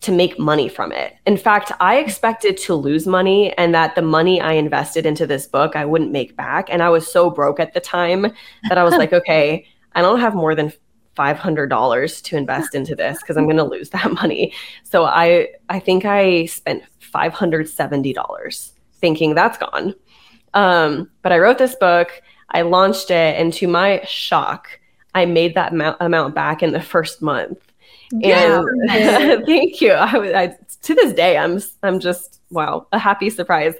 [0.01, 1.17] to make money from it.
[1.27, 5.47] In fact, I expected to lose money and that the money I invested into this
[5.47, 6.69] book I wouldn't make back.
[6.71, 8.23] And I was so broke at the time
[8.69, 10.73] that I was like, okay, I don't have more than
[11.19, 14.53] $500 to invest into this because I'm going to lose that money.
[14.85, 19.95] So I I think I spent $570 thinking that's gone.
[20.55, 24.81] Um, but I wrote this book, I launched it, and to my shock,
[25.15, 27.59] I made that amount, amount back in the first month.
[28.13, 28.63] Yeah.
[28.89, 29.93] And thank you.
[29.93, 33.75] I, I, to this day, I'm I'm just wow, a happy surprise.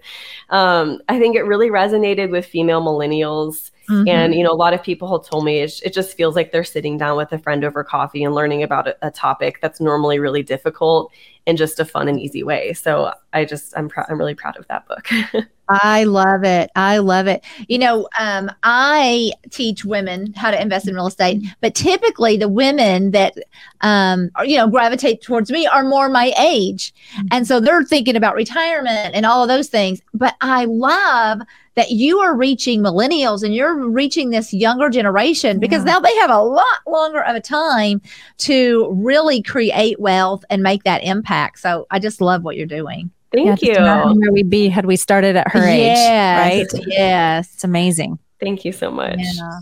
[0.51, 3.71] Um, I think it really resonated with female millennials.
[3.89, 4.09] Mm-hmm.
[4.09, 6.53] And you know, a lot of people have told me it, it, just feels like
[6.53, 9.81] they're sitting down with a friend over coffee and learning about a, a topic that's
[9.81, 11.11] normally really difficult
[11.47, 12.75] in just a fun and easy way.
[12.75, 14.07] So I just I'm proud.
[14.11, 15.09] I'm really proud of that book.
[15.69, 16.71] I love it.
[16.77, 17.45] I love it.
[17.69, 22.49] You know, um, I teach women how to invest in real estate, but typically the
[22.49, 23.35] women that
[23.83, 26.95] um, are, you know gravitate towards me are more my age,
[27.31, 30.01] and so they're thinking about retirement and all of those things.
[30.15, 31.41] But I love
[31.79, 35.93] that you are reaching millennials and you're reaching this younger generation because yeah.
[35.93, 38.03] now they have a lot longer of a time
[38.39, 41.61] to really create wealth and make that impact.
[41.61, 43.13] So I just love what you're doing.
[43.33, 44.21] Thank yeah, you.
[44.21, 46.85] Where we'd be had we started at her yes, age, right?
[46.87, 48.19] Yes, it's amazing.
[48.41, 49.19] Thank you so much.
[49.19, 49.61] Yeah.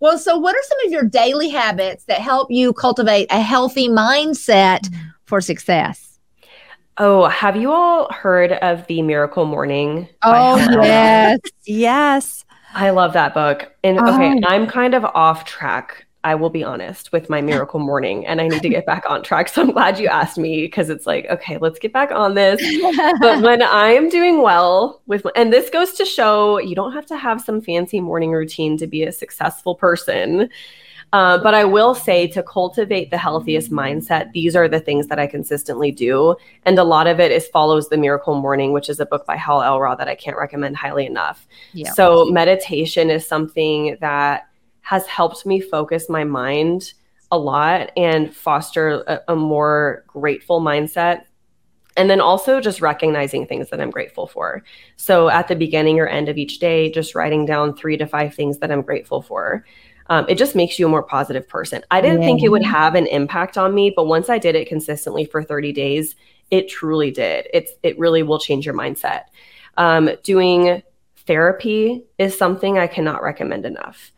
[0.00, 3.88] Well, so what are some of your daily habits that help you cultivate a healthy
[3.88, 5.08] mindset mm-hmm.
[5.26, 6.18] for success?
[6.98, 10.08] Oh, have you all heard of The Miracle Morning?
[10.22, 11.38] Oh, yes.
[11.64, 12.44] yes.
[12.74, 13.72] I love that book.
[13.84, 14.14] And oh.
[14.14, 16.06] okay, I'm kind of off track.
[16.24, 19.22] I will be honest with my miracle morning and I need to get back on
[19.22, 19.48] track.
[19.48, 22.60] So I'm glad you asked me because it's like, okay, let's get back on this.
[23.20, 27.16] but when I'm doing well with, and this goes to show you don't have to
[27.16, 30.48] have some fancy morning routine to be a successful person.
[31.12, 35.18] Uh, but I will say to cultivate the healthiest mindset, these are the things that
[35.18, 36.36] I consistently do.
[36.64, 39.36] And a lot of it is follows the miracle morning, which is a book by
[39.36, 41.46] Hal Elrod that I can't recommend highly enough.
[41.74, 41.92] Yeah.
[41.92, 44.48] So meditation is something that
[44.82, 46.92] has helped me focus my mind
[47.30, 51.22] a lot and foster a, a more grateful mindset
[51.96, 54.62] and then also just recognizing things that I'm grateful for.
[54.96, 58.34] So at the beginning or end of each day, just writing down three to five
[58.34, 59.64] things that I'm grateful for
[60.12, 61.82] um, it just makes you a more positive person.
[61.90, 62.26] I didn't yeah.
[62.26, 65.42] think it would have an impact on me, but once I did it consistently for
[65.42, 66.16] 30 days,
[66.50, 67.48] it truly did.
[67.52, 69.22] It's it really will change your mindset.
[69.78, 70.82] Um, doing
[71.26, 74.12] therapy is something I cannot recommend enough.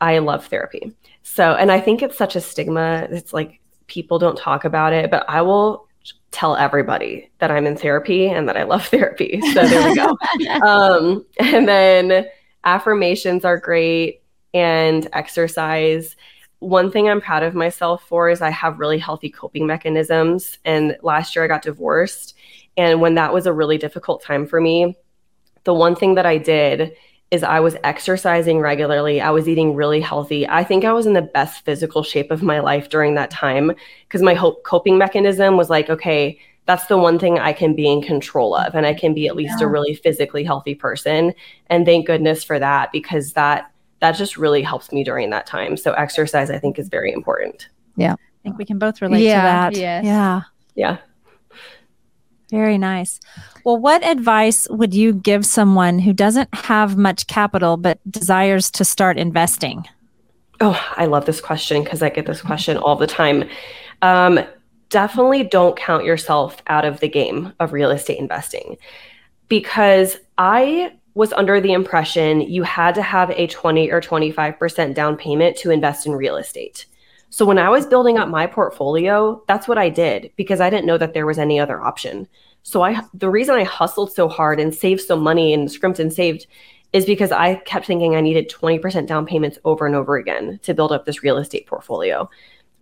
[0.00, 0.92] I love therapy.
[1.22, 3.08] So, and I think it's such a stigma.
[3.10, 5.86] It's like people don't talk about it, but I will
[6.30, 9.40] tell everybody that I'm in therapy and that I love therapy.
[9.52, 10.16] So there we go.
[10.66, 12.26] um, and then
[12.64, 16.16] affirmations are great and exercise.
[16.58, 20.58] One thing I'm proud of myself for is I have really healthy coping mechanisms.
[20.64, 22.34] And last year I got divorced.
[22.76, 24.96] And when that was a really difficult time for me,
[25.64, 26.96] the one thing that I did
[27.30, 29.20] is I was exercising regularly.
[29.20, 30.48] I was eating really healthy.
[30.48, 33.72] I think I was in the best physical shape of my life during that time
[34.06, 37.90] because my hope coping mechanism was like, okay, that's the one thing I can be
[37.90, 39.66] in control of and I can be at least yeah.
[39.66, 41.32] a really physically healthy person.
[41.68, 45.76] And thank goodness for that because that that just really helps me during that time.
[45.76, 47.68] So exercise, I think, is very important.
[47.96, 48.12] Yeah.
[48.12, 49.80] I think we can both relate yeah, to that.
[49.80, 50.04] Yes.
[50.04, 50.42] Yeah.
[50.74, 50.98] Yeah.
[52.50, 53.18] Very nice.
[53.66, 58.84] Well, what advice would you give someone who doesn't have much capital but desires to
[58.84, 59.84] start investing?
[60.60, 63.42] Oh, I love this question because I get this question all the time.
[64.02, 64.38] Um,
[64.88, 68.76] definitely don't count yourself out of the game of real estate investing
[69.48, 75.16] because I was under the impression you had to have a 20 or 25% down
[75.16, 76.86] payment to invest in real estate.
[77.30, 80.86] So when I was building up my portfolio, that's what I did because I didn't
[80.86, 82.28] know that there was any other option.
[82.66, 86.12] So I the reason I hustled so hard and saved so money and scrimped and
[86.12, 86.48] saved
[86.92, 90.74] is because I kept thinking I needed 20% down payments over and over again to
[90.74, 92.28] build up this real estate portfolio.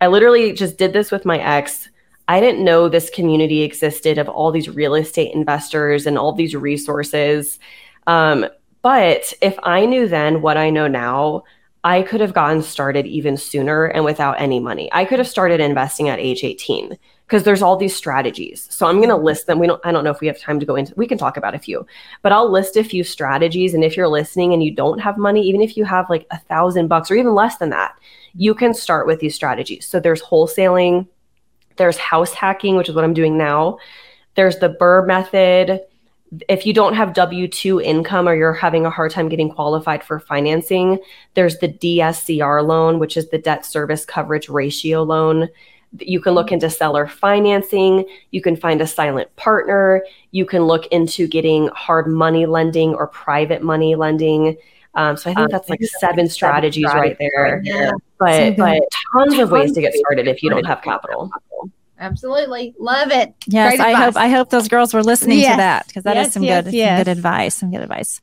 [0.01, 1.87] I literally just did this with my ex.
[2.27, 6.55] I didn't know this community existed of all these real estate investors and all these
[6.55, 7.59] resources.
[8.07, 8.47] Um,
[8.81, 11.43] but if I knew then what I know now,
[11.83, 14.89] I could have gotten started even sooner and without any money.
[14.91, 18.67] I could have started investing at age 18 because there's all these strategies.
[18.69, 19.25] So I'm going to mm-hmm.
[19.25, 19.59] list them.
[19.59, 21.37] We don't I don't know if we have time to go into we can talk
[21.37, 21.85] about a few.
[22.21, 25.41] But I'll list a few strategies and if you're listening and you don't have money,
[25.47, 27.97] even if you have like a 1000 bucks or even less than that,
[28.35, 29.87] you can start with these strategies.
[29.87, 31.07] So there's wholesaling,
[31.77, 33.79] there's house hacking, which is what I'm doing now.
[34.35, 35.81] There's the BRRRR method.
[36.49, 40.03] If you don't have W 2 income or you're having a hard time getting qualified
[40.03, 40.99] for financing,
[41.33, 45.47] there's the DSCR loan, which is the debt service coverage ratio loan.
[45.99, 48.05] You can look into seller financing.
[48.31, 50.03] You can find a silent partner.
[50.31, 54.57] You can look into getting hard money lending or private money lending.
[54.95, 57.61] Um, so I think um, that's like seven strategies right there.
[57.63, 57.91] Yeah.
[58.17, 58.81] But but
[59.13, 61.29] tons of ways to get started if you don't have capital.
[61.99, 62.73] Absolutely.
[62.77, 63.33] Love it.
[63.47, 65.53] Yes, I hope I hope those girls were listening yes.
[65.53, 67.55] to that because that yes, is some yes, good some good advice.
[67.55, 68.21] Some good advice.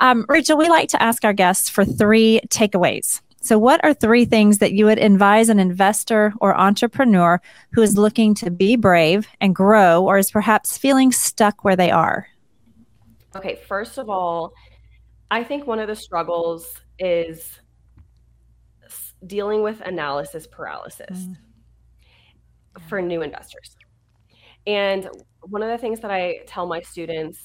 [0.00, 3.20] Um, Rachel, we like to ask our guests for three takeaways.
[3.46, 7.40] So, what are three things that you would advise an investor or entrepreneur
[7.72, 11.90] who is looking to be brave and grow or is perhaps feeling stuck where they
[11.90, 12.26] are?
[13.36, 14.52] Okay, first of all,
[15.30, 17.60] I think one of the struggles is
[19.26, 21.18] dealing with analysis paralysis.
[21.18, 21.36] Mm
[22.88, 23.76] for new investors.
[24.66, 25.08] And
[25.40, 27.38] one of the things that I tell my students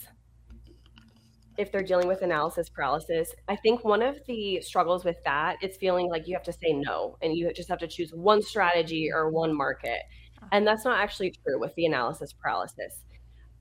[1.62, 5.78] if they're dealing with analysis paralysis, I think one of the struggles with that is
[5.78, 9.10] feeling like you have to say no and you just have to choose one strategy
[9.14, 10.00] or one market.
[10.52, 13.04] And that's not actually true with the analysis paralysis.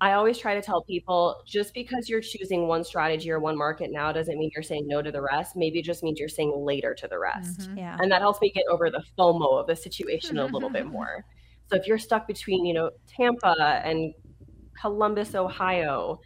[0.00, 3.90] I always try to tell people just because you're choosing one strategy or one market
[3.92, 5.56] now doesn't mean you're saying no to the rest.
[5.56, 7.60] Maybe it just means you're saying later to the rest.
[7.60, 7.78] Mm-hmm.
[7.78, 7.98] Yeah.
[8.00, 11.26] And that helps me get over the FOMO of the situation a little bit more.
[11.66, 14.14] So if you're stuck between, you know, Tampa and
[14.80, 16.18] Columbus, Ohio,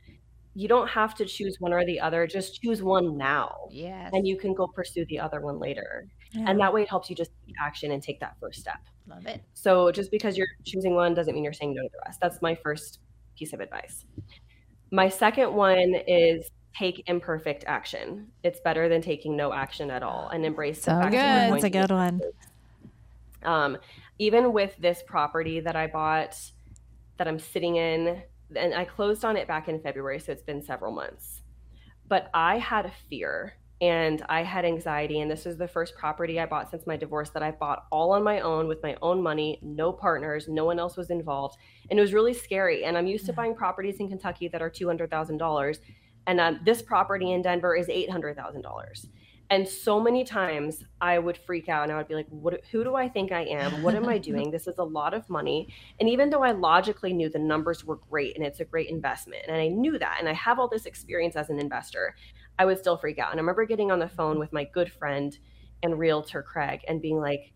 [0.55, 2.27] you don't have to choose one or the other.
[2.27, 3.55] Just choose one now.
[3.71, 4.11] Yes.
[4.12, 6.07] And you can go pursue the other one later.
[6.33, 6.45] Yeah.
[6.49, 8.79] And that way it helps you just take action and take that first step.
[9.07, 9.43] Love it.
[9.55, 12.21] So just because you're choosing one doesn't mean you're saying no to the rest.
[12.21, 13.01] That's my first
[13.37, 14.05] piece of advice.
[14.90, 18.29] My second one is take imperfect action.
[18.43, 21.12] It's better than taking no action at all and embrace so the good.
[21.12, 22.21] That's a good one.
[23.43, 23.79] Um,
[24.19, 26.37] even with this property that I bought
[27.19, 28.23] that I'm sitting in,
[28.57, 31.43] and I closed on it back in February, so it's been several months.
[32.09, 35.21] But I had a fear and I had anxiety.
[35.21, 38.12] And this was the first property I bought since my divorce that I bought all
[38.12, 41.59] on my own with my own money, no partners, no one else was involved.
[41.90, 42.85] And it was really scary.
[42.85, 45.79] And I'm used to buying properties in Kentucky that are $200,000.
[46.27, 49.07] And um, this property in Denver is $800,000.
[49.55, 52.83] And so many times I would freak out and I would be like, what, who
[52.83, 53.85] do I think I am?
[53.85, 54.51] What am I doing?
[54.55, 55.73] This is a lot of money.
[56.01, 59.45] And even though I logically knew the numbers were great and it's a great investment,
[59.47, 62.17] and I knew that, and I have all this experience as an investor,
[62.59, 63.31] I would still freak out.
[63.31, 65.38] And I remember getting on the phone with my good friend
[65.85, 67.53] and realtor, Craig, and being like,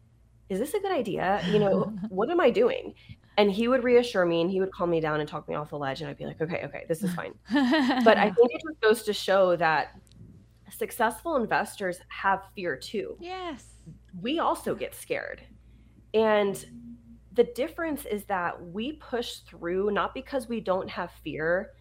[0.49, 1.43] is this a good idea?
[1.51, 2.95] You know, what am I doing?
[3.37, 5.71] And he would reassure me and he would calm me down and talk me off
[5.71, 6.01] the ledge.
[6.01, 7.35] And I'd be like, okay, okay, this is fine.
[7.53, 10.01] but I think it just goes to show that
[10.70, 13.16] successful investors have fear too.
[13.20, 13.64] Yes.
[14.20, 15.42] We also get scared.
[16.14, 16.64] And
[17.33, 21.72] the difference is that we push through not because we don't have fear,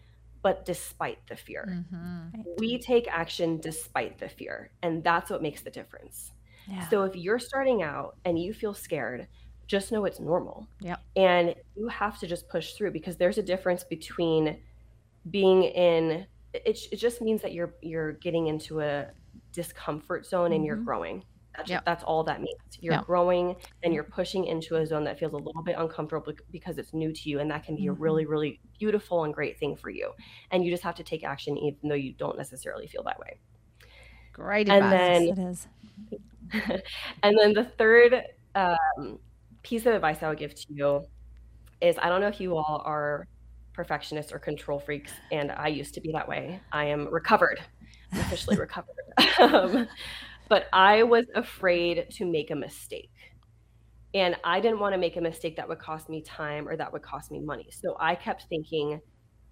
[0.42, 1.84] but despite the fear.
[1.92, 2.42] Mm-hmm.
[2.58, 4.70] We take action despite the fear.
[4.82, 6.32] And that's what makes the difference.
[6.68, 6.88] Yeah.
[6.88, 9.26] So if you're starting out and you feel scared,
[9.66, 10.66] just know it's normal.
[10.80, 10.96] Yeah.
[11.16, 14.60] And you have to just push through because there's a difference between
[15.30, 19.08] being in it, it just means that you're you're getting into a
[19.52, 20.84] discomfort zone and you're mm-hmm.
[20.84, 21.24] growing.
[21.56, 21.84] That's, yep.
[21.84, 22.60] that's all that means.
[22.80, 23.06] You're yep.
[23.06, 26.94] growing and you're pushing into a zone that feels a little bit uncomfortable because it's
[26.94, 27.40] new to you.
[27.40, 27.90] And that can be mm-hmm.
[27.90, 30.12] a really, really beautiful and great thing for you.
[30.52, 33.40] And you just have to take action even though you don't necessarily feel that way.
[34.32, 35.00] Great and advice.
[35.00, 35.66] Then, it is.
[37.24, 38.22] and then the third
[38.54, 39.18] um,
[39.62, 41.04] piece of advice I would give to you
[41.80, 43.26] is I don't know if you all are
[43.78, 46.58] perfectionists or control freaks, and I used to be that way.
[46.72, 47.60] I am recovered,
[48.10, 48.96] I'm officially recovered.
[49.38, 49.86] Um,
[50.48, 53.14] but I was afraid to make a mistake.
[54.14, 56.92] And I didn't want to make a mistake that would cost me time or that
[56.92, 57.68] would cost me money.
[57.70, 59.00] So I kept thinking,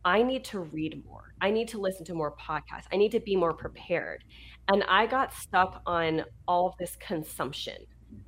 [0.05, 1.33] I need to read more.
[1.41, 2.89] I need to listen to more podcasts.
[2.93, 4.25] I need to be more prepared.
[4.67, 7.77] And I got stuck on all of this consumption.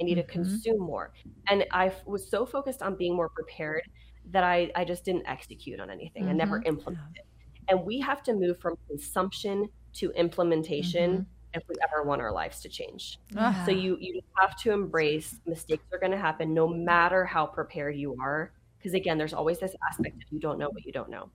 [0.01, 0.27] I need mm-hmm.
[0.29, 1.13] to consume more.
[1.49, 3.83] And I was so focused on being more prepared
[4.31, 6.25] that I, I just didn't execute on anything.
[6.25, 6.33] Mm-hmm.
[6.33, 7.23] I never implemented.
[7.69, 11.23] And we have to move from consumption to implementation mm-hmm.
[11.55, 13.19] if we ever want our lives to change.
[13.35, 13.65] Yeah.
[13.65, 17.97] So you you have to embrace mistakes are going to happen no matter how prepared
[17.97, 18.53] you are.
[18.79, 21.31] Because again, there's always this aspect of you don't know what you don't know.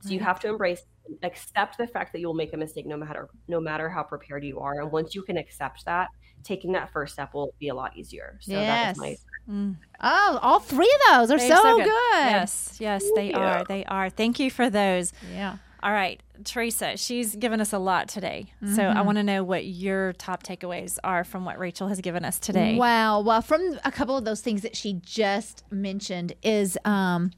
[0.00, 0.82] So you have to embrace,
[1.22, 4.44] accept the fact that you will make a mistake no matter no matter how prepared
[4.44, 4.80] you are.
[4.80, 6.08] And once you can accept that,
[6.44, 8.38] taking that first step will be a lot easier.
[8.40, 8.62] So yes.
[8.62, 9.16] that is my
[9.48, 9.76] Mm.
[10.00, 11.84] Oh, all three of those are so, so, good.
[11.84, 11.90] good.
[12.12, 13.36] Yes, yes, Thank they you.
[13.36, 13.64] are.
[13.64, 14.10] They are.
[14.10, 15.12] Thank you for those.
[15.34, 15.56] Yeah.
[15.82, 18.52] All right, Teresa, she's given us a lot today.
[18.62, 18.74] Mm-hmm.
[18.74, 19.06] So I mm-hmm.
[19.06, 22.76] want to know what your top takeaways are from what Rachel has given us today.
[22.76, 23.20] Wow.
[23.20, 27.30] Well, from a couple of those things that she just mentioned is um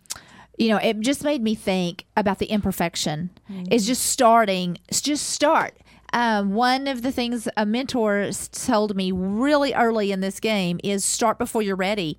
[0.58, 3.30] you know, it just made me think about the imperfection.
[3.50, 3.72] Mm-hmm.
[3.72, 5.74] Is just starting, it's just start.
[6.12, 11.04] Um, one of the things a mentor told me really early in this game is
[11.04, 12.18] start before you're ready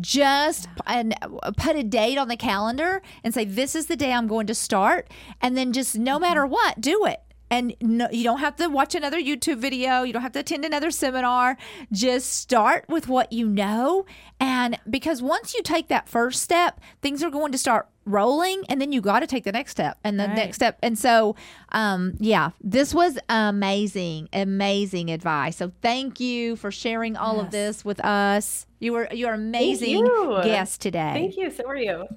[0.00, 1.14] just and
[1.56, 4.54] put a date on the calendar and say this is the day I'm going to
[4.54, 5.08] start
[5.40, 7.20] and then just no matter what do it
[7.52, 10.04] and no, you don't have to watch another YouTube video.
[10.04, 11.58] You don't have to attend another seminar.
[11.92, 14.06] Just start with what you know.
[14.40, 18.80] And because once you take that first step, things are going to start rolling and
[18.80, 20.34] then you got to take the next step and the right.
[20.34, 20.78] next step.
[20.82, 21.36] And so
[21.70, 25.56] um yeah this was amazing amazing advice.
[25.56, 27.44] So thank you for sharing all yes.
[27.44, 28.66] of this with us.
[28.80, 30.40] You were you're amazing you.
[30.42, 31.12] guest today.
[31.14, 31.50] Thank you.
[31.50, 32.06] So are you.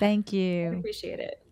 [0.00, 0.72] Thank you.
[0.72, 1.45] I appreciate it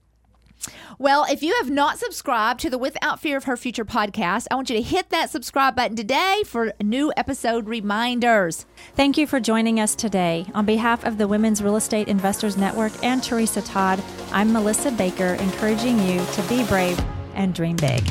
[0.99, 4.55] well, if you have not subscribed to the Without Fear of Her Future podcast, I
[4.55, 8.67] want you to hit that subscribe button today for new episode reminders.
[8.95, 10.47] Thank you for joining us today.
[10.55, 14.03] On behalf of the Women's Real Estate Investors Network and Teresa Todd,
[14.33, 17.01] I'm Melissa Baker, encouraging you to be brave
[17.35, 18.03] and dream big.